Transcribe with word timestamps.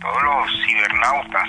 todos 0.00 0.22
los 0.22 0.66
cibernautas, 0.66 1.48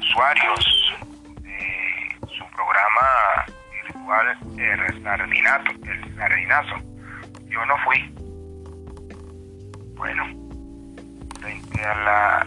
usuarios 0.00 0.94
de 1.42 2.26
su 2.36 2.44
programa 2.50 3.46
virtual 3.84 4.38
el 4.58 5.02
Sardinato, 5.02 5.70
el 5.84 6.16
Sardinazo. 6.16 6.76
Yo 7.48 7.64
no 7.66 7.76
fui. 7.84 8.14
Bueno, 9.96 10.24
frente 11.40 11.84
a 11.84 11.94
la 11.94 12.46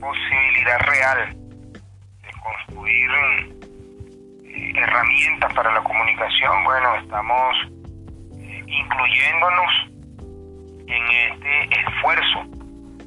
posibilidad 0.00 0.78
real 0.80 1.36
de 2.22 2.30
construir 2.42 3.10
eh, 4.44 4.72
herramientas 4.76 5.52
para 5.54 5.72
la 5.72 5.82
comunicación, 5.82 6.64
bueno, 6.64 6.96
estamos 6.96 7.56
eh, 8.38 8.64
incluyéndonos 8.66 9.72
en 10.86 11.10
este 11.10 11.80
esfuerzo 11.80 12.59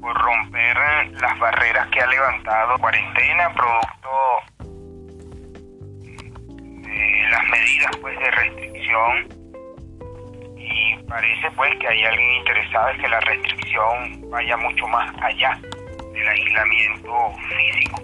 por 0.03 0.21
romper 0.21 0.77
las 1.13 1.39
barreras 1.39 1.87
que 1.87 2.01
ha 2.01 2.07
levantado 2.07 2.77
cuarentena 2.77 3.53
producto 3.53 4.09
de 6.81 7.29
las 7.31 7.43
medidas 7.47 7.91
pues 8.01 8.19
de 8.19 8.31
restricción 8.31 9.27
y 10.57 10.97
parece 11.07 11.49
pues 11.51 11.71
que 11.79 11.87
hay 11.87 12.03
alguien 12.03 12.31
interesado 12.31 12.89
en 12.89 12.97
que 12.97 13.07
la 13.07 13.19
restricción 13.21 14.29
vaya 14.29 14.57
mucho 14.57 14.85
más 14.87 15.09
allá 15.21 15.57
del 16.11 16.27
aislamiento 16.27 17.31
físico. 17.47 18.03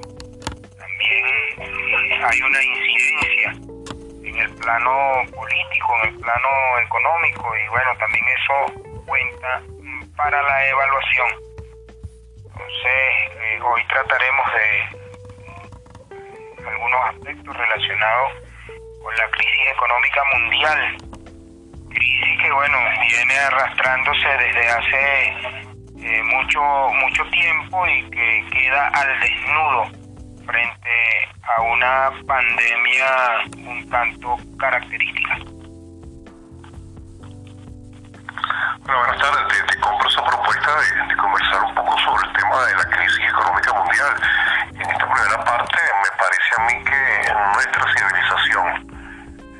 También 0.78 1.26
eh, 1.58 2.20
hay 2.24 2.42
una 2.42 2.64
incidencia 2.64 3.52
en 4.24 4.40
el 4.40 4.56
plano 4.56 4.92
político, 5.36 5.96
en 6.04 6.10
el 6.12 6.16
plano 6.16 6.50
económico 6.82 7.52
y 7.58 7.68
bueno, 7.68 7.92
también 8.00 8.26
eso 8.40 9.04
cuenta 9.06 9.62
para 10.16 10.42
la 10.42 10.70
evaluación. 10.70 11.49
Eh, 12.72 13.60
hoy 13.64 13.84
trataremos 13.88 14.46
de 14.54 14.90
algunos 16.68 17.02
aspectos 17.10 17.58
relacionados 17.58 18.32
con 19.02 19.16
la 19.16 19.28
crisis 19.32 19.68
económica 19.74 20.22
mundial. 20.36 20.98
Crisis 21.90 22.44
que, 22.44 22.52
bueno, 22.52 22.78
viene 23.10 23.40
arrastrándose 23.40 24.28
desde 24.28 24.70
hace 24.70 25.30
eh, 26.00 26.22
mucho, 26.24 26.62
mucho 26.62 27.26
tiempo 27.32 27.88
y 27.88 28.08
que 28.12 28.46
queda 28.52 28.90
al 28.90 29.20
desnudo 29.20 29.86
frente 30.46 31.28
a 31.42 31.62
una 31.62 32.12
pandemia 32.28 33.40
un 33.68 33.90
tanto 33.90 34.38
característica. 34.60 35.38
Bueno, 38.82 39.00
buenas 39.00 39.18
tardes. 39.18 39.66
Te, 39.68 39.80
compro 39.80 40.08
esa 40.08 40.22
propuesta 40.50 41.06
de, 41.08 41.16
conversar 41.16 41.64
un 41.64 41.76
poco 41.76 41.98
sobre 42.00 42.28
el 42.28 42.34
tema 42.34 42.66
de 42.66 42.76
la 42.76 42.86
crisis 42.86 43.30
económica 43.30 43.74
mundial. 43.74 44.16
En 44.74 44.90
esta 44.90 45.06
primera 45.06 45.44
parte 45.44 45.78
me 46.02 46.18
parece 46.18 46.56
a 46.58 46.62
mí 46.66 46.84
que 46.86 47.34
nuestra 47.54 47.84
civilización 47.94 48.68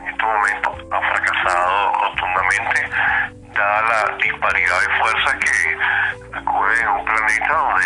en 0.02 0.08
este 0.08 0.26
momento 0.26 0.76
ha 0.92 1.02
fracasado 1.02 1.94
rotundamente 1.94 2.90
dada 3.54 3.82
la 4.08 4.18
disparidad 4.18 4.80
de 4.80 5.00
fuerzas 5.00 5.36
que 5.36 5.78
acuden 6.38 6.82
en 6.82 6.88
un 6.88 7.06
planeta 7.06 7.54
donde 7.54 7.79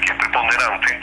que 0.00 0.12
es 0.12 0.18
preponderante, 0.18 1.00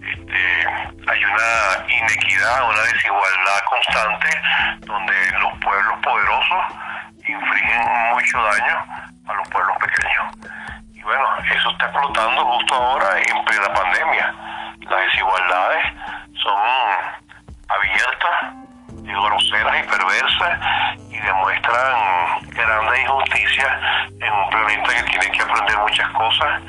este, 0.00 0.66
hay 1.10 1.24
una 1.24 1.86
inequidad, 1.88 2.68
una 2.68 2.82
desigualdad 2.82 3.60
constante 3.68 4.28
donde 4.80 5.14
los 5.40 5.58
pueblos 5.58 5.98
poderosos 6.02 6.64
infringen 7.26 7.82
mucho 8.12 8.42
daño 8.42 8.84
a 9.26 9.34
los 9.34 9.48
pueblos 9.48 9.76
pequeños. 9.78 10.52
Y 10.94 11.02
bueno, 11.02 11.24
eso 11.50 11.70
está 11.70 11.86
explotando 11.86 12.44
justo 12.44 12.74
ahora 12.74 13.18
en 13.18 13.44
plena 13.44 13.72
pandemia. 13.72 14.34
Las 14.88 15.00
desigualdades 15.12 15.84
son 16.34 16.58
abiertas, 17.68 18.60
y 19.04 19.12
groseras 19.12 19.76
y 19.78 19.88
perversas 19.88 20.58
y 21.10 21.18
demuestran 21.18 22.40
grandes 22.50 23.00
injusticias 23.00 23.72
en 24.20 24.32
un 24.32 24.50
planeta 24.50 24.94
que 24.94 25.02
tiene 25.10 25.30
que 25.30 25.42
aprender 25.42 25.78
muchas 25.78 26.08
cosas, 26.10 26.62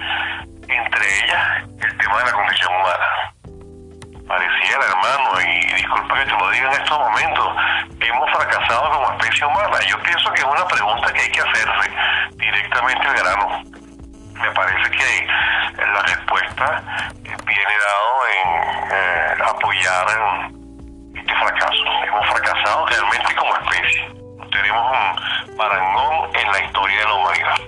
que 6.21 6.31
te 6.31 6.37
lo 6.37 6.49
diga 6.51 6.67
en 6.67 6.81
estos 6.81 6.99
momentos, 6.99 7.47
hemos 7.99 8.31
fracasado 8.31 8.91
como 8.91 9.11
especie 9.13 9.45
humana. 9.45 9.79
Yo 9.87 9.99
pienso 10.03 10.31
que 10.33 10.41
es 10.41 10.47
una 10.47 10.65
pregunta 10.67 11.13
que 11.13 11.21
hay 11.21 11.31
que 11.31 11.41
hacerse 11.41 11.91
directamente 12.35 13.07
al 13.07 13.15
grano. 13.15 13.63
Me 14.39 14.51
parece 14.51 14.91
que 14.91 15.27
la 15.77 16.01
respuesta 16.03 16.83
viene 17.23 17.73
dado 17.87 18.27
en 18.33 18.47
eh, 18.91 19.43
apoyar 19.45 20.05
este 21.15 21.35
fracaso. 21.35 21.83
Hemos 22.05 22.27
fracasado 22.27 22.85
realmente 22.85 23.35
como 23.35 23.55
especie. 23.57 24.13
Tenemos 24.51 24.91
un 24.91 25.57
parangón 25.57 26.29
en 26.35 26.51
la 26.51 26.59
historia 26.65 26.99
de 26.99 27.05
la 27.05 27.13
humanidad. 27.13 27.60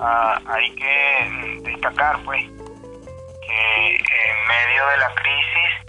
Uh, 0.00 0.50
hay 0.50 0.74
que 0.74 1.60
destacar 1.62 2.18
pues 2.24 2.44
que 2.44 3.96
en 3.96 4.46
medio 4.46 4.86
de 4.86 4.96
la 4.98 5.14
crisis 5.14 5.88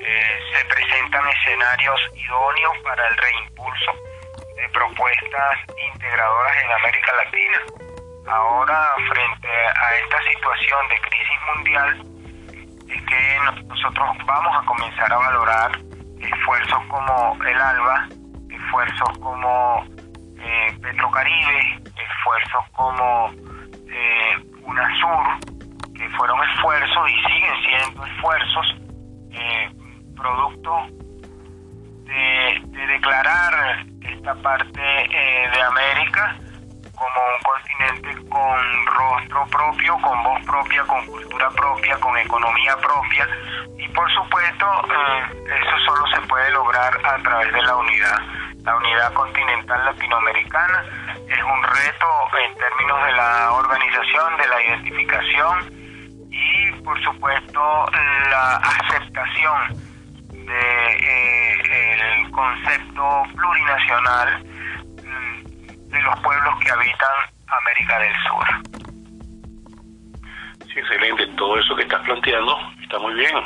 eh, 0.00 0.38
se 0.52 0.64
presentan 0.66 1.28
escenarios 1.28 2.00
idóneos 2.14 2.78
para 2.84 3.08
el 3.08 3.16
reimpulso 3.16 3.92
de 4.56 4.68
propuestas 4.70 5.58
integradoras 5.92 6.56
en 6.64 6.72
América 6.72 7.12
Latina. 7.16 7.58
Ahora, 8.28 8.88
frente 9.08 9.48
a 9.48 9.96
esta 10.02 10.22
situación 10.30 10.88
de 10.88 11.00
crisis 11.00 11.38
mundial, 11.54 12.16
es 12.88 13.02
que 13.02 13.64
nosotros 13.68 14.16
vamos 14.26 14.56
a 14.56 14.66
comenzar 14.66 15.12
a 15.12 15.16
valorar 15.16 15.72
esfuerzos 16.20 16.84
como 16.88 17.38
el 17.44 17.60
ALBA, 17.60 18.08
esfuerzos 18.50 19.18
como 19.18 19.84
eh, 20.40 20.78
Petrocaribe, 20.82 21.82
esfuerzos 22.06 22.64
como 22.72 23.30
eh, 23.88 24.36
UNASUR, 24.62 25.94
que 25.94 26.08
fueron 26.10 26.38
esfuerzos 26.50 27.10
y 27.10 27.32
siguen 27.32 27.54
siendo 27.64 28.06
esfuerzos 28.06 28.76
eh, 29.32 29.70
producto 30.16 30.86
de, 32.04 32.60
de, 32.66 32.86
declarar 32.86 33.86
esta 34.00 34.34
parte 34.36 34.80
eh, 34.80 35.50
de 35.52 35.62
América 35.62 36.36
como 36.96 37.20
un 37.28 37.42
continente 37.42 38.28
con 38.30 38.86
rostro 38.86 39.46
propio, 39.48 39.98
con 40.00 40.22
voz 40.22 40.44
propia, 40.44 40.82
con 40.84 41.06
cultura 41.06 41.50
propia, 41.50 41.96
con 41.98 42.16
economía 42.18 42.76
propia 42.76 43.28
y 43.78 43.88
por 43.88 44.10
supuesto 44.14 44.66
eh, 44.66 45.44
eso 45.44 45.78
solo 45.86 46.06
se 46.08 46.20
puede 46.22 46.50
lograr 46.50 46.94
a 47.04 47.18
través 47.22 47.52
de 47.52 47.62
la 47.62 47.76
unidad. 47.76 48.18
La 48.64 48.76
unidad 48.76 49.12
continental 49.12 49.84
latinoamericana 49.84 50.84
es 51.28 51.42
un 51.42 51.62
reto 51.62 52.06
en 52.44 52.54
términos 52.54 53.06
de 53.06 53.12
la 53.12 53.52
organización, 53.52 54.36
de 54.36 54.48
la 54.48 54.62
identificación 54.62 55.86
y 56.30 56.72
por 56.82 57.02
supuesto 57.02 57.86
la 58.30 58.56
aceptación 58.56 59.74
de 60.30 60.92
eh, 61.00 62.30
concepto 62.30 63.22
plurinacional 63.34 64.42
de 64.44 66.02
los 66.02 66.20
pueblos 66.20 66.54
que 66.62 66.70
habitan 66.70 67.36
América 67.48 67.98
del 67.98 68.14
Sur. 68.28 68.46
Sí, 70.66 70.78
excelente. 70.78 71.26
Todo 71.36 71.58
eso 71.58 71.74
que 71.76 71.82
estás 71.82 72.02
planteando 72.02 72.56
está 72.82 72.98
muy 72.98 73.14
bien. 73.14 73.36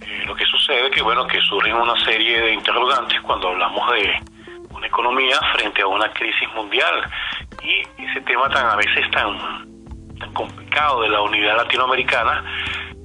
Eh, 0.00 0.24
lo 0.26 0.34
que 0.34 0.44
sucede 0.46 0.86
es 0.86 0.94
que, 0.94 1.02
bueno, 1.02 1.26
que 1.26 1.40
surgen 1.40 1.74
una 1.74 1.96
serie 2.04 2.40
de 2.40 2.52
interrogantes 2.54 3.20
cuando 3.20 3.48
hablamos 3.48 3.92
de 3.92 4.20
una 4.82 4.88
economía 4.88 5.38
frente 5.54 5.80
a 5.80 5.86
una 5.86 6.10
crisis 6.12 6.48
mundial 6.56 7.08
y 7.62 8.02
ese 8.02 8.20
tema 8.22 8.48
tan 8.48 8.66
a 8.66 8.74
veces 8.74 9.08
tan, 9.12 9.38
tan 10.18 10.32
complicado 10.32 11.02
de 11.02 11.08
la 11.08 11.22
unidad 11.22 11.56
latinoamericana 11.56 12.44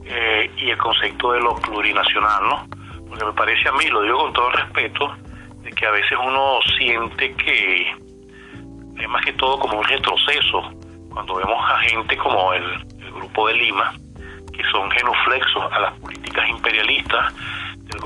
eh, 0.03 0.49
y 0.57 0.71
el 0.71 0.77
concepto 0.79 1.33
de 1.33 1.39
lo 1.39 1.55
plurinacional, 1.57 2.43
¿no? 2.49 2.67
Porque 3.07 3.25
me 3.25 3.33
parece 3.33 3.69
a 3.69 3.73
mí, 3.73 3.85
lo 3.89 4.01
digo 4.01 4.17
con 4.17 4.33
todo 4.33 4.49
respeto, 4.49 5.15
de 5.61 5.69
que 5.69 5.85
a 5.85 5.91
veces 5.91 6.17
uno 6.19 6.59
siente 6.79 7.35
que 7.35 7.91
es 8.97 9.09
más 9.09 9.23
que 9.23 9.33
todo 9.33 9.59
como 9.59 9.77
un 9.77 9.85
retroceso 9.85 10.71
cuando 11.11 11.35
vemos 11.35 11.63
a 11.63 11.77
gente 11.81 12.17
como 12.17 12.53
el, 12.53 12.63
el 13.01 13.11
grupo 13.11 13.49
de 13.49 13.53
Lima, 13.53 13.93
que 14.51 14.63
son 14.71 14.89
genuflexos 14.89 15.71
a 15.71 15.79
las 15.79 15.93
políticas 15.99 16.49
imperialistas 16.49 17.33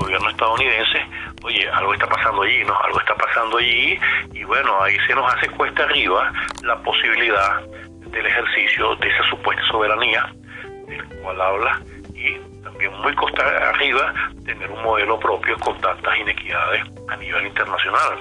gobierno 0.02 0.30
estadounidense, 0.30 1.06
oye, 1.44 1.68
algo 1.70 1.94
está 1.94 2.08
pasando 2.08 2.42
allí, 2.42 2.64
¿no? 2.64 2.76
Algo 2.82 2.98
está 3.00 3.14
pasando 3.14 3.58
allí 3.58 3.98
y 4.32 4.44
bueno, 4.44 4.82
ahí 4.82 4.96
se 5.06 5.14
nos 5.14 5.32
hace 5.32 5.48
cuesta 5.50 5.84
arriba 5.84 6.32
la 6.62 6.76
posibilidad 6.82 7.60
del 8.06 8.26
ejercicio 8.26 8.94
de 8.96 9.08
esa 9.08 9.22
supuesta 9.30 9.62
soberanía 9.70 10.32
del 10.86 11.04
cual 11.22 11.40
habla 11.40 11.80
y 12.14 12.36
también 12.62 12.92
muy 13.00 13.14
costa 13.14 13.42
arriba 13.70 14.12
tener 14.44 14.70
un 14.70 14.82
modelo 14.82 15.18
propio 15.18 15.56
con 15.58 15.80
tantas 15.80 16.18
inequidades 16.18 16.82
a 17.08 17.16
nivel 17.16 17.46
internacional. 17.46 18.18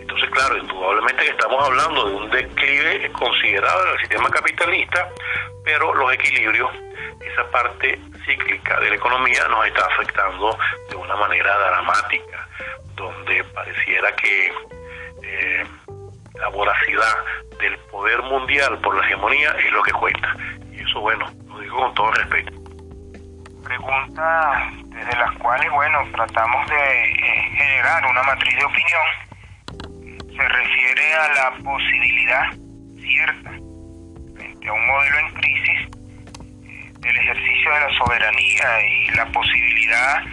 Entonces, 0.00 0.28
claro, 0.30 0.56
indudablemente 0.58 1.24
que 1.24 1.30
estamos 1.30 1.64
hablando 1.64 2.08
de 2.08 2.16
un 2.16 2.30
declive 2.30 3.10
considerable 3.12 3.90
del 3.90 4.00
sistema 4.00 4.28
capitalista, 4.30 5.08
pero 5.64 5.94
los 5.94 6.12
equilibrios, 6.12 6.70
esa 7.26 7.50
parte 7.50 7.98
cíclica 8.24 8.80
de 8.80 8.90
la 8.90 8.96
economía 8.96 9.46
nos 9.48 9.66
está 9.66 9.86
afectando 9.86 10.56
de 10.90 10.96
una 10.96 11.16
manera 11.16 11.56
dramática, 11.58 12.48
donde 12.94 13.44
pareciera 13.44 14.14
que 14.16 14.52
eh, 15.22 15.66
la 16.34 16.48
voracidad 16.48 17.16
del 17.58 17.78
poder 17.90 18.22
mundial 18.22 18.78
por 18.80 18.96
la 18.96 19.06
hegemonía 19.06 19.50
es 19.52 19.72
lo 19.72 19.82
que 19.82 19.92
cuenta. 19.92 20.36
Y 20.70 20.80
eso, 20.80 21.00
bueno, 21.00 21.30
lo 21.46 21.58
digo 21.60 21.76
con 21.76 21.94
todo 21.94 22.10
respeto. 22.12 22.52
Preguntas 23.64 24.72
desde 24.86 25.16
las 25.16 25.38
cuales, 25.38 25.70
bueno, 25.70 25.98
tratamos 26.12 26.68
de 26.68 27.12
eh, 27.12 27.50
generar 27.56 28.04
una 28.06 28.22
matriz 28.24 28.56
de 28.56 28.64
opinión. 28.64 29.06
Se 30.36 30.48
refiere 30.48 31.14
a 31.14 31.28
la 31.34 31.50
posibilidad 31.62 32.50
cierta 32.98 33.50
frente 34.34 34.68
a 34.68 34.72
un 34.72 34.86
modelo 34.86 35.18
en 35.18 35.34
crisis 35.34 35.71
del 37.02 37.16
ejercicio 37.16 37.74
de 37.74 37.80
la 37.80 37.98
soberanía 37.98 38.80
y 38.86 39.10
la 39.16 39.26
posibilidad 39.26 40.24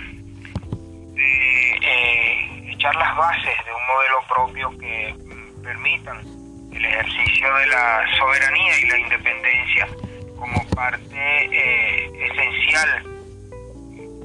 de 1.15 1.71
eh, 1.81 2.71
echar 2.71 2.95
las 2.95 3.17
bases 3.17 3.55
de 3.65 3.71
un 3.73 3.87
modelo 3.87 4.21
propio 4.29 4.77
que 4.77 5.13
mm, 5.13 5.63
permitan 5.63 6.17
el 6.71 6.85
ejercicio 6.85 7.55
de 7.55 7.67
la 7.67 8.05
soberanía 8.19 8.79
y 8.79 8.87
la 8.87 8.99
independencia 8.99 9.87
como 10.37 10.63
parte 10.69 11.17
eh, 11.17 12.31
esencial 12.31 13.03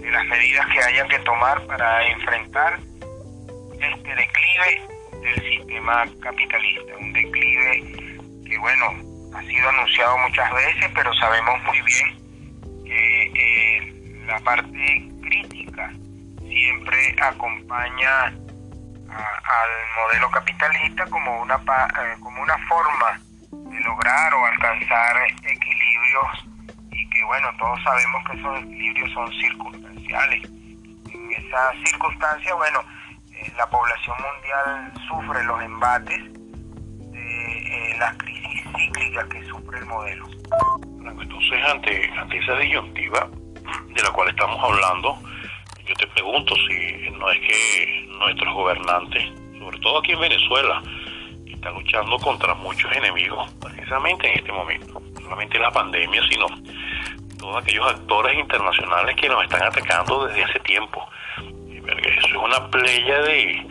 de 0.00 0.10
las 0.10 0.26
medidas 0.26 0.66
que 0.66 0.80
haya 0.80 1.08
que 1.08 1.18
tomar 1.20 1.66
para 1.66 2.06
enfrentar 2.08 2.78
este 3.72 4.14
declive 4.14 4.82
del 5.22 5.50
sistema 5.50 6.04
capitalista, 6.22 6.94
un 7.00 7.12
declive 7.14 7.84
que 8.46 8.58
bueno, 8.58 8.92
ha 9.34 9.42
sido 9.42 9.68
anunciado 9.70 10.18
muchas 10.18 10.52
veces, 10.52 10.90
pero 10.94 11.12
sabemos 11.14 11.62
muy 11.62 11.80
bien 11.80 12.23
la 14.26 14.38
parte 14.40 15.08
crítica 15.22 15.92
siempre 16.40 17.16
acompaña 17.20 18.32
al 19.14 19.70
modelo 19.96 20.30
capitalista 20.30 21.04
como 21.06 21.42
una, 21.42 21.54
eh, 21.54 22.16
como 22.20 22.42
una 22.42 22.58
forma 22.68 23.20
de 23.50 23.80
lograr 23.80 24.34
o 24.34 24.46
alcanzar 24.46 25.16
equilibrios 25.42 26.46
y 26.90 27.08
que 27.10 27.24
bueno, 27.24 27.48
todos 27.58 27.82
sabemos 27.82 28.24
que 28.28 28.38
esos 28.38 28.58
equilibrios 28.58 29.12
son 29.12 29.32
circunstanciales. 29.32 30.44
En 30.44 31.32
esa 31.32 31.72
circunstancia, 31.84 32.54
bueno, 32.54 32.80
eh, 33.32 33.52
la 33.56 33.66
población 33.68 34.16
mundial 34.16 34.92
sufre 35.08 35.44
los 35.44 35.62
embates 35.62 36.32
de 37.12 37.92
eh, 37.92 37.96
las 37.98 38.16
crisis 38.16 38.64
cíclicas 38.76 39.26
que 39.28 39.44
sufre 39.44 39.78
el 39.78 39.86
modelo. 39.86 40.28
Entonces, 41.10 41.64
ante, 41.64 42.10
esa 42.38 42.56
disyuntiva, 42.58 43.28
de 43.94 44.02
la 44.02 44.10
cual 44.10 44.28
estamos 44.28 44.62
hablando, 44.62 45.18
yo 45.86 45.94
te 45.94 46.06
pregunto 46.08 46.54
si 46.68 47.10
no 47.10 47.30
es 47.30 47.40
que 47.40 48.06
nuestros 48.18 48.54
gobernantes, 48.54 49.22
sobre 49.58 49.78
todo 49.80 49.98
aquí 49.98 50.12
en 50.12 50.20
Venezuela, 50.20 50.82
están 51.46 51.74
luchando 51.74 52.18
contra 52.18 52.54
muchos 52.54 52.90
enemigos 52.92 53.50
precisamente 53.54 54.28
en 54.30 54.38
este 54.38 54.52
momento. 54.52 55.00
No 55.14 55.20
solamente 55.20 55.58
la 55.58 55.70
pandemia, 55.70 56.22
sino 56.28 56.46
todos 57.38 57.62
aquellos 57.62 57.86
actores 57.86 58.38
internacionales 58.38 59.16
que 59.16 59.28
nos 59.28 59.42
están 59.44 59.62
atacando 59.62 60.26
desde 60.26 60.44
hace 60.44 60.58
tiempo. 60.60 61.06
Eso 61.36 62.26
es 62.28 62.34
una 62.34 62.70
playa 62.70 63.20
de 63.22 63.66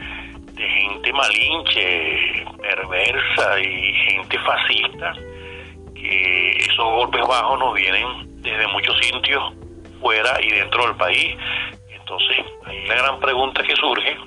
gente 0.56 1.14
malinche, 1.14 2.46
perversa 2.62 3.60
y 3.60 3.94
gente 3.94 4.40
fascista, 4.40 5.14
que 6.04 6.52
esos 6.60 6.86
golpes 6.86 7.22
bajos 7.28 7.60
nos 7.60 7.74
vienen 7.74 8.42
desde 8.42 8.68
muchos 8.68 8.98
sitios 9.00 9.54
fuera 10.02 10.38
y 10.42 10.50
dentro 10.50 10.86
del 10.86 10.96
país. 10.96 11.36
Entonces, 11.90 12.46
ahí 12.66 12.86
la 12.86 12.96
gran 12.96 13.20
pregunta 13.20 13.64
que 13.64 13.76
surge, 13.76 14.18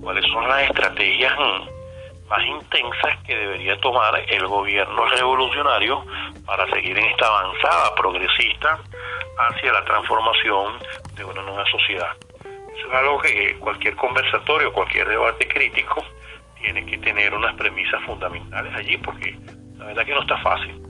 ¿cuáles 0.00 0.24
son 0.32 0.48
las 0.48 0.62
estrategias 0.62 1.34
más 2.28 2.46
intensas 2.46 3.22
que 3.26 3.36
debería 3.36 3.78
tomar 3.80 4.22
el 4.26 4.46
gobierno 4.46 5.04
revolucionario 5.06 6.04
para 6.46 6.66
seguir 6.70 6.98
en 6.98 7.04
esta 7.04 7.26
avanzada 7.26 7.94
progresista 7.94 8.78
hacia 9.38 9.72
la 9.72 9.84
transformación 9.84 10.78
de 11.14 11.24
una 11.24 11.42
nueva 11.42 11.64
sociedad? 11.70 12.10
Eso 12.42 12.88
es 12.88 12.94
algo 12.94 13.20
que 13.20 13.56
cualquier 13.58 13.94
conversatorio, 13.96 14.72
cualquier 14.72 15.08
debate 15.08 15.46
crítico 15.46 16.02
tiene 16.60 16.84
que 16.86 16.98
tener 16.98 17.34
unas 17.34 17.54
premisas 17.56 18.02
fundamentales 18.04 18.74
allí, 18.74 18.96
porque 18.98 19.36
la 19.76 19.86
verdad 19.86 20.04
que 20.04 20.14
no 20.14 20.20
está 20.22 20.38
fácil. 20.38 20.87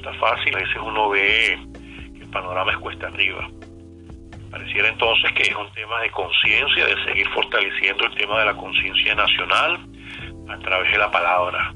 Está 0.00 0.14
fácil, 0.14 0.56
a 0.56 0.60
veces 0.60 0.78
uno 0.82 1.10
ve 1.10 1.58
que 2.14 2.22
el 2.22 2.30
panorama 2.30 2.72
es 2.72 2.78
cuesta 2.78 3.08
arriba. 3.08 3.46
Pareciera 4.50 4.88
entonces 4.88 5.30
que 5.32 5.42
es 5.42 5.54
un 5.54 5.70
tema 5.74 6.00
de 6.00 6.10
conciencia, 6.10 6.86
de 6.86 7.04
seguir 7.04 7.28
fortaleciendo 7.28 8.06
el 8.06 8.14
tema 8.14 8.38
de 8.38 8.46
la 8.46 8.54
conciencia 8.54 9.14
nacional 9.14 9.78
a 10.48 10.58
través 10.60 10.90
de 10.90 10.96
la 10.96 11.10
palabra, 11.10 11.74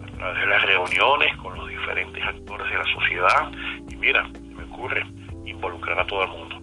a 0.00 0.16
través 0.16 0.40
de 0.40 0.46
las 0.46 0.62
reuniones 0.62 1.36
con 1.36 1.54
los 1.54 1.68
diferentes 1.68 2.24
actores 2.24 2.66
de 2.66 2.78
la 2.78 2.84
sociedad. 2.94 3.52
Y 3.90 3.96
mira, 3.96 4.26
me 4.56 4.64
ocurre 4.64 5.04
involucrar 5.44 6.00
a 6.00 6.06
todo 6.06 6.22
el 6.22 6.30
mundo, 6.30 6.62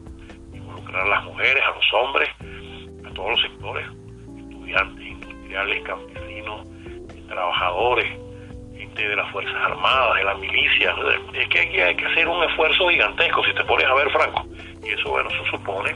involucrar 0.52 1.04
a 1.04 1.10
las 1.10 1.24
mujeres, 1.26 1.64
a 1.64 1.76
los 1.76 1.94
hombres, 1.94 2.30
a 3.06 3.14
todos 3.14 3.30
los 3.30 3.42
sectores, 3.44 3.86
estudiantes, 4.36 5.06
industriales, 5.06 5.84
campesinos, 5.84 6.68
trabajadores, 7.28 8.27
de 8.78 9.16
las 9.16 9.32
Fuerzas 9.32 9.56
Armadas, 9.56 10.16
de 10.18 10.24
la 10.24 10.34
milicia. 10.36 10.96
Es 11.34 11.48
que 11.50 11.60
aquí 11.62 11.80
hay 11.80 11.96
que 11.96 12.06
hacer 12.06 12.28
un 12.28 12.44
esfuerzo 12.44 12.90
gigantesco, 12.90 13.44
si 13.44 13.54
te 13.54 13.64
pones 13.64 13.86
a 13.86 13.94
ver, 13.94 14.10
Franco 14.12 14.48
y 14.88 14.92
eso, 14.92 15.10
bueno, 15.10 15.30
eso 15.30 15.46
supone 15.46 15.96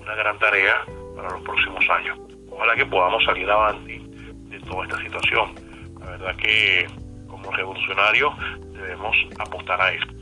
una 0.00 0.14
gran 0.14 0.38
tarea 0.38 0.84
para 1.16 1.30
los 1.30 1.42
próximos 1.42 1.88
años. 1.88 2.18
Ojalá 2.50 2.74
que 2.74 2.86
podamos 2.86 3.24
salir 3.24 3.48
adelante 3.50 4.00
de 4.48 4.60
toda 4.60 4.84
esta 4.84 4.98
situación. 4.98 5.54
La 6.00 6.06
verdad 6.10 6.36
que 6.36 6.86
como 7.28 7.50
revolucionarios 7.52 8.34
debemos 8.72 9.16
apostar 9.38 9.80
a 9.80 9.92
esto. 9.92 10.12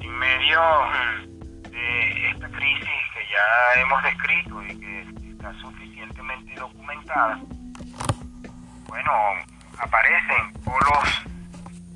En 0.00 0.18
medio 0.18 0.60
de 1.70 2.30
esta 2.30 2.48
crisis 2.48 2.88
que 3.14 3.26
ya 3.30 3.80
hemos 3.80 4.02
descrito 4.02 4.62
y 4.62 4.78
que 4.78 5.30
está 5.30 5.52
suficientemente 5.60 6.54
documentada, 6.54 7.40
bueno, 8.88 9.12
aparecen 9.78 10.52
polos 10.64 11.24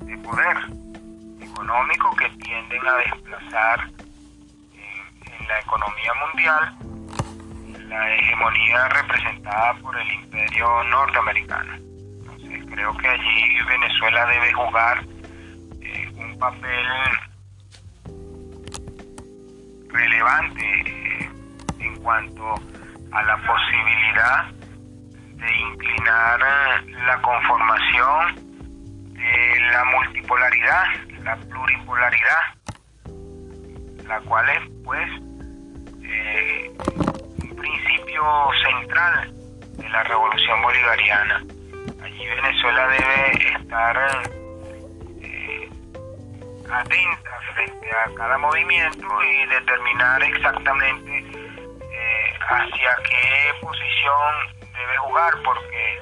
de 0.01 0.17
poder 0.17 0.57
económico 1.41 2.15
que 2.15 2.29
tienden 2.43 2.87
a 2.87 2.93
desplazar 2.97 3.89
la 5.47 5.59
economía 5.59 6.11
mundial 6.25 6.87
la 7.87 8.15
hegemonía 8.15 8.89
representada 8.89 9.73
por 9.75 9.97
el 9.97 10.11
imperio 10.11 10.83
norteamericano. 10.85 11.73
Entonces 11.75 12.65
creo 12.69 12.97
que 12.97 13.07
allí 13.07 13.59
Venezuela 13.67 14.25
debe 14.25 14.53
jugar 14.53 15.05
eh, 15.81 16.11
un 16.17 16.37
papel 16.37 16.85
relevante 19.87 20.81
eh, 20.85 21.29
en 21.79 21.95
cuanto 22.01 22.55
a 23.11 23.23
la 23.23 23.37
posibilidad 23.37 24.56
de 25.37 25.55
inclinar 25.55 26.39
la 27.05 27.21
conformación 27.21 28.35
de 29.13 29.59
la 29.71 29.83
multipolaridad, 29.85 30.83
la 31.23 31.35
pluripolaridad, 31.35 32.41
la 34.07 34.19
cual 34.21 34.49
es 34.49 34.63
pues 34.83 35.09
eh, 36.03 36.71
un 37.43 37.55
principio 37.55 38.23
central 38.63 39.33
de 39.77 39.89
la 39.89 40.03
revolución 40.03 40.61
bolivariana. 40.61 41.43
Allí 42.03 42.25
Venezuela 42.25 42.87
debe 42.87 43.53
estar 43.61 43.97
eh, 45.21 45.69
atenta 46.71 47.31
frente 47.53 47.91
a 47.91 48.15
cada 48.15 48.37
movimiento 48.37 49.07
y 49.23 49.45
determinar 49.47 50.23
exactamente 50.23 51.19
eh, 51.19 52.33
hacia 52.49 52.95
qué 53.09 53.53
posición 53.61 54.56
debe 54.77 54.97
jugar, 54.97 55.33
porque 55.43 56.01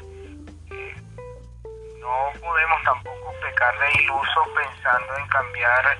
no 1.99 2.39
podemos 2.39 2.83
tampoco 2.83 3.33
pecar 3.41 3.73
de 3.79 4.03
iluso 4.03 4.41
pensando 4.53 5.17
en 5.17 5.27
cambiar 5.27 5.97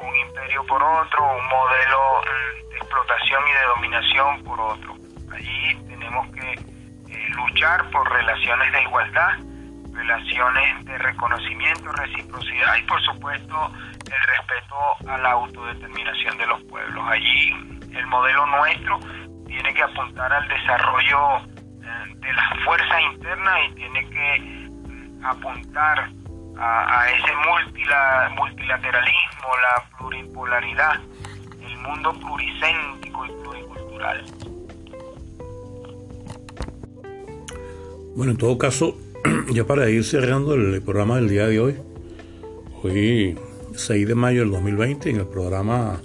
un 0.00 0.16
imperio 0.16 0.64
por 0.66 0.82
otro, 0.82 1.24
un 1.24 1.46
modelo 1.46 2.20
mm, 2.20 2.76
explotación 2.76 3.42
y 3.48 3.52
de 3.52 3.64
dominación 3.66 4.44
por 4.44 4.60
otro. 4.60 4.94
Allí 5.32 5.76
tenemos 5.88 6.26
que 6.32 6.52
eh, 6.52 7.28
luchar 7.30 7.88
por 7.90 8.10
relaciones 8.10 8.72
de 8.72 8.82
igualdad, 8.82 9.38
relaciones 9.92 10.84
de 10.84 10.98
reconocimiento, 10.98 11.92
reciprocidad 11.92 12.76
y 12.76 12.82
por 12.82 13.00
supuesto 13.02 13.70
el 14.06 14.22
respeto 14.36 15.10
a 15.10 15.18
la 15.18 15.32
autodeterminación 15.32 16.36
de 16.38 16.46
los 16.46 16.62
pueblos. 16.64 17.04
Allí 17.08 17.50
el 17.94 18.06
modelo 18.06 18.46
nuestro 18.46 18.98
tiene 19.46 19.72
que 19.74 19.82
apuntar 19.82 20.32
al 20.32 20.48
desarrollo 20.48 21.38
eh, 21.38 21.61
de 22.20 22.32
las 22.32 22.64
fuerzas 22.64 23.00
internas 23.14 23.58
y 23.70 23.74
tiene 23.74 24.08
que 24.10 24.70
apuntar 25.24 26.10
a, 26.58 27.06
ese 27.10 27.32
multilateralismo, 28.36 29.48
la 29.62 29.98
pluripolaridad, 29.98 31.00
el 31.60 31.78
mundo 31.78 32.12
pluricéntrico 32.20 33.24
y 33.26 33.28
pluricultural. 33.42 34.24
Bueno, 38.14 38.32
en 38.32 38.38
todo 38.38 38.58
caso, 38.58 38.96
ya 39.52 39.64
para 39.64 39.88
ir 39.88 40.04
cerrando 40.04 40.54
el 40.54 40.82
programa 40.82 41.16
del 41.16 41.28
día 41.28 41.46
de 41.46 41.60
hoy, 41.60 41.76
hoy 42.82 43.38
6 43.74 44.08
de 44.08 44.14
mayo 44.14 44.40
del 44.40 44.50
2020, 44.50 45.10
en 45.10 45.16
el 45.16 45.26
programa 45.26 46.00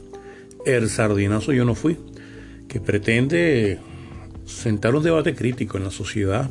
El 0.65 0.89
Sardinazo 0.89 1.51
Yo 1.51 1.65
No 1.65 1.75
Fui, 1.75 1.97
que 2.69 2.79
pretende 2.79 3.79
sentar 4.47 4.95
un 4.95 5.03
debate 5.03 5.35
crítico 5.35 5.77
en 5.77 5.83
la 5.83 5.91
sociedad 5.91 6.49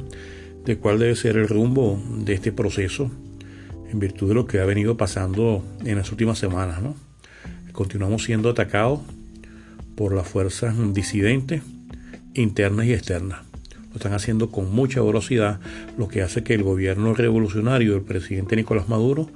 de 0.64 0.76
cuál 0.76 0.98
debe 0.98 1.16
ser 1.16 1.36
el 1.36 1.48
rumbo 1.48 2.00
de 2.18 2.34
este 2.34 2.52
proceso 2.52 3.10
en 3.90 3.98
virtud 3.98 4.28
de 4.28 4.34
lo 4.34 4.46
que 4.46 4.60
ha 4.60 4.64
venido 4.64 4.96
pasando 4.96 5.64
en 5.84 5.96
las 5.96 6.10
últimas 6.10 6.38
semanas. 6.38 6.82
¿no? 6.82 6.94
Continuamos 7.72 8.24
siendo 8.24 8.50
atacados 8.50 9.00
por 9.94 10.14
las 10.14 10.28
fuerzas 10.28 10.74
disidentes 10.92 11.62
internas 12.34 12.86
y 12.86 12.92
externas. 12.92 13.40
Lo 13.90 13.96
están 13.96 14.12
haciendo 14.12 14.50
con 14.50 14.74
mucha 14.74 15.00
velocidad, 15.00 15.58
lo 15.96 16.08
que 16.08 16.20
hace 16.20 16.44
que 16.44 16.54
el 16.54 16.62
gobierno 16.62 17.14
revolucionario 17.14 17.94
del 17.94 18.02
presidente 18.02 18.56
Nicolás 18.56 18.88
Maduro 18.90 19.30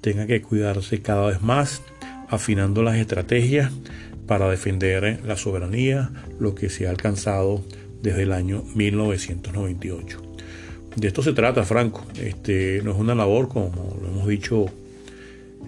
tenga 0.00 0.26
que 0.26 0.40
cuidarse 0.40 1.02
cada 1.02 1.26
vez 1.26 1.42
más, 1.42 1.82
afinando 2.28 2.82
las 2.82 2.96
estrategias 2.96 3.70
para 4.26 4.48
defender 4.48 5.20
la 5.26 5.36
soberanía, 5.36 6.10
lo 6.38 6.54
que 6.54 6.70
se 6.70 6.86
ha 6.86 6.90
alcanzado 6.90 7.62
desde 8.02 8.22
el 8.22 8.32
año 8.32 8.64
1998. 8.74 10.22
De 10.96 11.08
esto 11.08 11.22
se 11.22 11.32
trata, 11.32 11.62
Franco. 11.64 12.04
Este, 12.20 12.80
no 12.82 12.92
es 12.92 12.98
una 12.98 13.14
labor, 13.14 13.48
como 13.48 13.96
lo 14.00 14.08
hemos 14.08 14.26
dicho 14.26 14.66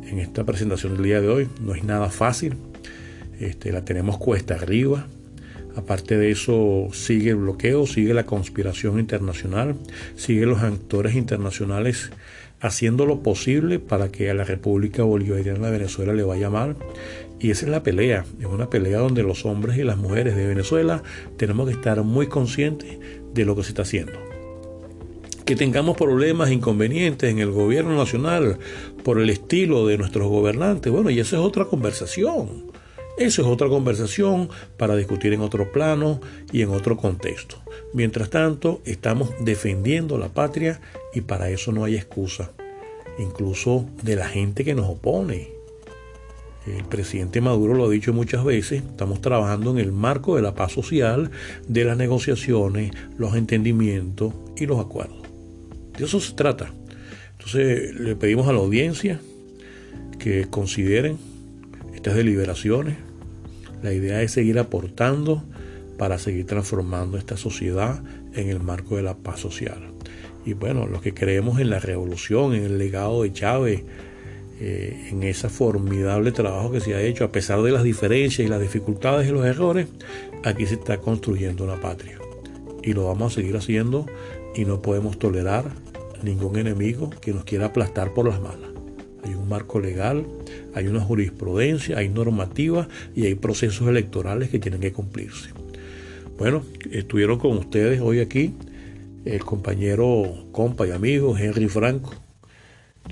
en 0.09 0.19
esta 0.19 0.45
presentación 0.45 0.95
del 0.95 1.05
día 1.05 1.21
de 1.21 1.29
hoy, 1.29 1.49
no 1.61 1.75
es 1.75 1.85
nada 1.85 2.11
fácil. 2.11 2.57
Este, 3.41 3.73
la 3.73 3.85
tenemos 3.85 4.19
cuesta 4.19 4.55
arriba. 4.55 5.07
Aparte 5.77 6.19
de 6.19 6.31
eso, 6.31 6.89
sigue 6.93 7.31
el 7.31 7.37
bloqueo, 7.37 7.87
sigue 7.87 8.13
la 8.13 8.27
conspiración 8.27 8.99
internacional, 8.99 9.77
sigue 10.17 10.45
los 10.45 10.61
actores 10.61 11.15
internacionales 11.15 12.11
haciendo 12.61 13.07
lo 13.07 13.23
posible 13.23 13.79
para 13.79 14.11
que 14.11 14.31
a 14.31 14.35
la 14.35 14.45
República 14.45 15.03
Bolivariana 15.03 15.67
de 15.67 15.79
Venezuela 15.79 16.13
le 16.13 16.23
vaya 16.23 16.51
mal. 16.51 16.77
Y 17.43 17.51
esa 17.51 17.67
es 17.67 17.73
la 17.73 17.83
pelea, 17.83 18.25
es 18.39 18.47
una 18.47 18.71
pelea 18.71 18.99
donde 18.99 19.25
los 19.25 19.45
hombres 19.45 19.77
y 19.77 19.83
las 19.83 19.97
mujeres 19.97 20.37
de 20.37 20.47
Venezuela 20.47 21.03
tenemos 21.37 21.67
que 21.67 21.75
estar 21.75 22.01
muy 22.05 22.29
conscientes 22.29 22.99
de 23.35 23.45
lo 23.45 23.57
que 23.57 23.65
se 23.65 23.71
está 23.71 23.83
haciendo. 23.83 24.13
Que 25.45 25.57
tengamos 25.57 25.97
problemas, 25.97 26.53
inconvenientes 26.53 27.29
en 27.29 27.41
el 27.41 27.51
gobierno 27.51 27.97
nacional 27.97 28.59
por 29.03 29.19
el 29.21 29.29
estilo 29.29 29.89
de 29.89 29.99
nuestros 29.99 30.29
gobernantes, 30.29 30.93
bueno, 30.93 31.11
y 31.11 31.19
esa 31.19 31.35
es 31.35 31.43
otra 31.43 31.65
conversación. 31.65 32.71
Eso 33.19 33.43
es 33.43 33.49
otra 33.49 33.69
conversación 33.69 34.49
para 34.77 34.95
discutir 34.95 35.33
en 35.33 35.41
otro 35.41 35.73
plano 35.73 36.21
y 36.53 36.63
en 36.63 36.69
otro 36.69 36.97
contexto. 36.97 37.57
Mientras 37.93 38.31
tanto, 38.31 38.81
estamos 38.85 39.31
defendiendo 39.41 40.17
la 40.17 40.29
patria 40.29 40.81
y 41.13 41.23
para 41.23 41.51
eso 41.51 41.73
no 41.73 41.83
hay 41.83 41.97
excusa, 41.97 42.53
incluso 43.19 43.85
de 44.05 44.15
la 44.15 44.29
gente 44.29 44.65
que 44.65 44.77
nos 44.77 44.89
opone. 44.89 45.62
El 46.67 46.85
presidente 46.85 47.41
Maduro 47.41 47.75
lo 47.75 47.87
ha 47.87 47.91
dicho 47.91 48.13
muchas 48.13 48.45
veces, 48.45 48.83
estamos 48.83 49.21
trabajando 49.21 49.73
en 49.73 49.79
el 49.79 49.91
marco 49.91 50.37
de 50.37 50.43
la 50.43 50.55
paz 50.55 50.73
social, 50.73 51.31
de 51.67 51.85
las 51.85 51.97
negociaciones, 51.97 52.93
los 53.19 53.35
entendimientos 53.35 54.33
y 54.57 54.67
los 54.67 54.79
acuerdos. 54.79 55.23
De 55.99 56.05
eso 56.05 56.21
se 56.21 56.35
trata. 56.35 56.73
Entonces 57.33 57.95
le 57.99 58.15
pedimos 58.15 58.47
a 58.47 58.53
la 58.53 58.61
audiencia 58.61 59.21
que 60.21 60.47
consideren 60.49 61.19
estas 61.95 62.15
deliberaciones. 62.15 62.97
La 63.83 63.93
idea 63.93 64.23
es 64.23 64.31
seguir 64.31 64.61
aportando 64.61 65.43
para 65.99 66.19
seguir 66.19 66.47
transformando 66.47 67.19
esta 67.19 67.37
sociedad 67.37 68.03
en 68.35 68.49
el 68.49 68.61
marco 68.61 68.97
de 68.97 69.03
la 69.03 69.17
paz 69.17 69.41
social. 69.41 69.83
Y 70.45 70.55
bueno, 70.55 70.87
los 70.87 71.03
que 71.03 71.13
creemos 71.13 71.61
en 71.61 71.71
la 71.71 71.81
revolución, 71.81 72.55
en 72.55 72.65
el 72.65 72.79
legado 72.79 73.25
de 73.25 73.33
Chávez, 73.33 73.83
eh, 74.65 75.09
en 75.11 75.25
ese 75.25 75.49
formidable 75.49 76.31
trabajo 76.31 76.71
que 76.71 76.79
se 76.79 76.95
ha 76.95 77.03
hecho, 77.03 77.25
a 77.25 77.33
pesar 77.33 77.63
de 77.63 77.73
las 77.73 77.83
diferencias 77.83 78.47
y 78.47 78.49
las 78.49 78.61
dificultades 78.61 79.29
y 79.29 79.33
los 79.33 79.45
errores, 79.45 79.89
aquí 80.45 80.67
se 80.67 80.75
está 80.75 80.99
construyendo 80.99 81.65
una 81.65 81.81
patria. 81.81 82.21
Y 82.81 82.93
lo 82.93 83.07
vamos 83.07 83.33
a 83.33 83.35
seguir 83.35 83.57
haciendo 83.57 84.07
y 84.55 84.65
no 84.65 84.81
podemos 84.81 85.19
tolerar 85.19 85.65
ningún 86.23 86.57
enemigo 86.59 87.11
que 87.21 87.33
nos 87.33 87.43
quiera 87.43 87.67
aplastar 87.67 88.15
por 88.15 88.29
las 88.29 88.41
malas. 88.41 88.71
Hay 89.25 89.35
un 89.35 89.49
marco 89.49 89.81
legal, 89.81 90.25
hay 90.75 90.87
una 90.87 91.01
jurisprudencia, 91.01 91.99
hay 91.99 92.09
normativas 92.09 92.87
y 93.17 93.27
hay 93.27 93.35
procesos 93.35 93.89
electorales 93.89 94.49
que 94.49 94.61
tienen 94.61 94.81
que 94.81 94.93
cumplirse. 94.93 95.51
Bueno, 96.39 96.63
estuvieron 96.93 97.41
con 97.41 97.59
ustedes 97.59 98.01
hoy 98.01 98.21
aquí 98.21 98.55
el 99.25 99.45
compañero, 99.45 100.47
compa 100.53 100.87
y 100.87 100.93
amigo 100.93 101.37
Henry 101.37 101.69
Franco, 101.69 102.15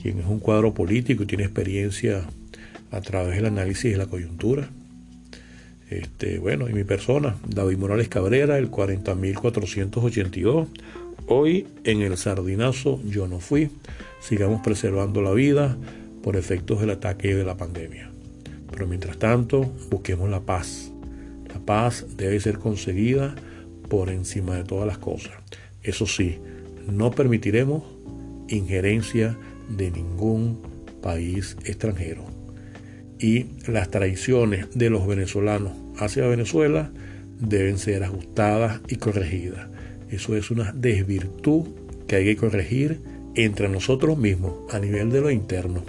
quien 0.01 0.19
es 0.21 0.27
un 0.27 0.39
cuadro 0.39 0.75
político 0.75 1.23
y 1.23 1.27
tiene 1.27 1.45
experiencia 1.45 2.25
a 2.91 3.01
través 3.01 3.37
del 3.37 3.47
análisis 3.47 3.93
de 3.93 3.99
la 3.99 4.07
coyuntura. 4.07 4.69
Este, 5.89 6.39
bueno, 6.39 6.69
y 6.69 6.73
mi 6.73 6.85
persona, 6.85 7.37
David 7.47 7.79
Morales 7.79 8.09
Cabrera, 8.09 8.59
el 8.59 8.71
40.482. 8.71 10.67
Hoy 11.27 11.67
en 11.85 12.03
el 12.03 12.17
sardinazo 12.17 13.01
yo 13.05 13.29
no 13.29 13.41
fui. 13.41 13.71
Sigamos 14.21 14.63
preservando 14.63 15.23
la 15.23 15.33
vida 15.33 15.77
por 16.23 16.37
efectos 16.37 16.81
del 16.81 16.91
ataque 16.91 17.35
de 17.35 17.45
la 17.45 17.57
pandemia. 17.57 18.11
Pero 18.71 18.87
mientras 18.87 19.19
tanto, 19.19 19.73
busquemos 19.91 20.29
la 20.31 20.41
paz 20.41 20.91
la 21.53 21.61
paz 21.61 22.07
debe 22.17 22.39
ser 22.41 22.59
conseguida 22.59 23.35
por 23.89 24.09
encima 24.11 24.57
de 24.57 24.65
todas 24.65 24.87
las 24.87 24.99
cosas. 24.99 25.33
Eso 25.83 26.07
sí, 26.07 26.39
no 26.89 27.11
permitiremos 27.11 27.83
injerencia 28.49 29.37
de 29.71 29.91
ningún 29.91 30.61
país 31.03 31.57
extranjero. 31.65 32.25
Y 33.19 33.47
las 33.67 33.91
traiciones 33.91 34.67
de 34.75 34.91
los 34.91 35.07
venezolanos 35.07 35.73
hacia 35.99 36.27
Venezuela 36.27 36.91
deben 37.39 37.79
ser 37.79 38.05
ajustadas 38.05 38.81
y 38.89 38.97
corregidas. 38.97 39.69
Eso 40.11 40.37
es 40.37 40.51
una 40.51 40.73
desvirtud 40.73 41.69
que 42.07 42.17
hay 42.17 42.25
que 42.25 42.37
corregir 42.37 43.01
entre 43.35 43.69
nosotros 43.69 44.19
mismos 44.19 44.55
a 44.73 44.79
nivel 44.79 45.11
de 45.11 45.21
lo 45.21 45.31
interno 45.31 45.83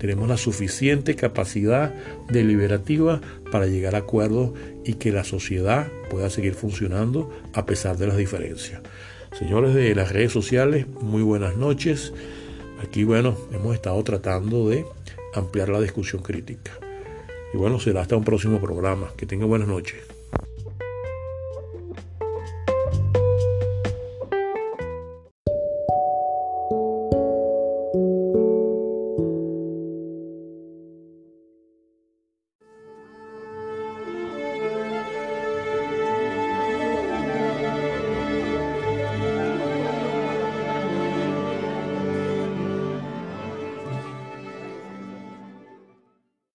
tenemos 0.00 0.26
la 0.30 0.38
suficiente 0.38 1.14
capacidad 1.14 1.94
deliberativa 2.30 3.20
para 3.52 3.66
llegar 3.66 3.94
a 3.94 3.98
acuerdos 3.98 4.52
y 4.82 4.94
que 4.94 5.12
la 5.12 5.24
sociedad 5.24 5.88
pueda 6.08 6.30
seguir 6.30 6.54
funcionando 6.54 7.30
a 7.52 7.66
pesar 7.66 7.98
de 7.98 8.06
las 8.06 8.16
diferencias. 8.16 8.80
Señores 9.38 9.74
de 9.74 9.94
las 9.94 10.10
redes 10.10 10.32
sociales, 10.32 10.86
muy 11.02 11.22
buenas 11.22 11.56
noches. 11.58 12.14
Aquí, 12.82 13.04
bueno, 13.04 13.36
hemos 13.52 13.74
estado 13.74 14.02
tratando 14.02 14.68
de 14.68 14.86
ampliar 15.34 15.68
la 15.68 15.80
discusión 15.80 16.22
crítica. 16.22 16.72
Y 17.52 17.58
bueno, 17.58 17.78
será 17.78 18.00
hasta 18.00 18.16
un 18.16 18.24
próximo 18.24 18.58
programa. 18.58 19.10
Que 19.16 19.26
tengan 19.26 19.48
buenas 19.48 19.68
noches. 19.68 20.00